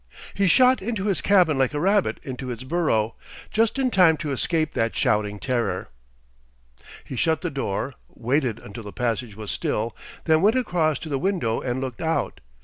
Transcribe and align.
He 0.33 0.47
shot 0.47 0.81
into 0.81 1.03
his 1.05 1.21
cabin 1.21 1.59
like 1.59 1.75
a 1.75 1.79
rabbit 1.79 2.19
into 2.23 2.49
its 2.49 2.63
burrow, 2.63 3.13
just 3.51 3.77
in 3.77 3.91
time 3.91 4.17
to 4.17 4.31
escape 4.31 4.73
that 4.73 4.95
shouting 4.95 5.37
terror. 5.37 5.89
He 7.03 7.15
shut 7.15 7.41
the 7.41 7.51
door, 7.51 7.93
waited 8.09 8.57
until 8.57 8.81
the 8.85 8.93
passage 8.93 9.35
was 9.35 9.51
still, 9.51 9.95
then 10.25 10.41
went 10.41 10.55
across 10.57 10.97
to 10.97 11.09
the 11.09 11.19
window 11.19 11.61
and 11.61 11.79
looked 11.81 12.01
out. 12.01 12.39